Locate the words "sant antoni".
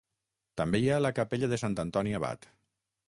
1.65-2.17